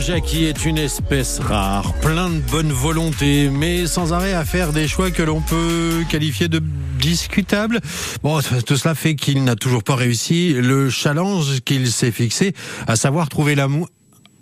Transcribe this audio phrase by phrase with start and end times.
[0.00, 4.86] Jackie est une espèce rare, plein de bonne volonté, mais sans arrêt à faire des
[4.86, 6.60] choix que l'on peut qualifier de
[7.00, 7.80] discutables.
[8.22, 12.52] Bon, tout cela fait qu'il n'a toujours pas réussi le challenge qu'il s'est fixé,
[12.86, 13.88] à savoir trouver l'amour.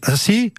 [0.02, 0.52] Ah si?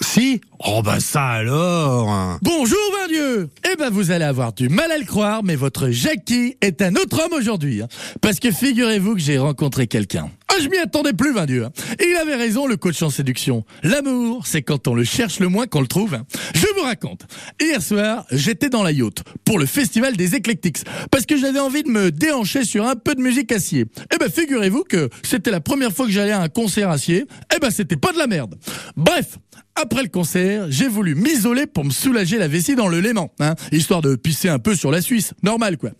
[0.00, 0.40] Si?
[0.60, 4.98] Oh bah ça alors Bonjour ben Dieu Eh ben vous allez avoir du mal à
[4.98, 7.82] le croire, mais votre Jackie est un autre homme aujourd'hui.
[7.82, 7.88] hein.
[8.20, 10.30] Parce que figurez-vous que j'ai rencontré quelqu'un.
[10.54, 11.64] Ah, je m'y attendais plus, Dieu.
[11.64, 11.70] hein.
[11.98, 13.64] Et il avait raison, le coach en séduction.
[13.82, 16.14] L'amour, c'est quand on le cherche le moins qu'on le trouve.
[16.14, 16.24] hein.
[16.54, 17.22] Je vous raconte.
[17.60, 20.84] Hier soir, j'étais dans la yacht pour le festival des Eclectics.
[21.10, 23.86] Parce que j'avais envie de me déhancher sur un peu de musique acier.
[24.14, 27.24] Eh ben figurez-vous que c'était la première fois que j'allais à un concert acier.
[27.54, 28.58] Eh ben c'était pas de la merde.
[28.96, 29.38] Bref,
[29.74, 33.54] après le concert, j'ai voulu m'isoler pour me soulager la vessie dans le Léman, hein,
[33.72, 35.90] histoire de pisser un peu sur la Suisse, normal quoi.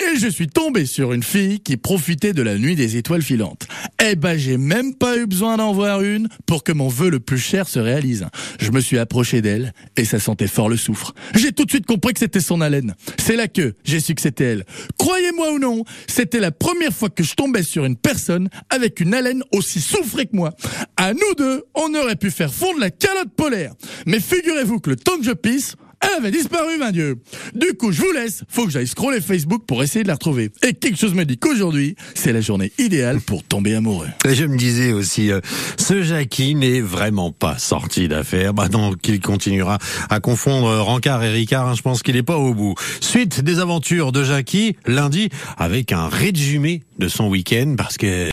[0.00, 3.68] Et je suis tombé sur une fille qui profitait de la nuit des étoiles filantes.
[4.04, 7.20] Eh ben, j'ai même pas eu besoin d'en voir une pour que mon vœu le
[7.20, 8.26] plus cher se réalise.
[8.60, 11.14] Je me suis approché d'elle et ça sentait fort le soufre.
[11.34, 12.94] J'ai tout de suite compris que c'était son haleine.
[13.18, 14.64] C'est là que j'ai su que c'était elle.
[14.98, 19.14] Croyez-moi ou non, c'était la première fois que je tombais sur une personne avec une
[19.14, 20.52] haleine aussi soufrée que moi.
[20.96, 23.74] À nous deux, on aurait pu faire fondre la calotte polaire.
[24.06, 25.76] Mais figurez-vous que le temps que je pisse,
[26.16, 27.18] avait disparu, ben Dieu.
[27.54, 28.44] Du coup, je vous laisse.
[28.48, 30.50] Faut que j'aille scroller Facebook pour essayer de la retrouver.
[30.62, 34.08] Et quelque chose me dit qu'aujourd'hui, c'est la journée idéale pour tomber amoureux.
[34.26, 35.40] Et je me disais aussi, euh,
[35.78, 38.54] ce Jackie n'est vraiment pas sorti d'affaire.
[38.54, 39.78] Bah non, qu'il continuera
[40.10, 42.74] à confondre Rancard et Ricard, hein, je pense qu'il n'est pas au bout.
[43.00, 48.06] Suite des aventures de Jackie, lundi, avec un résumé de son week-end, parce que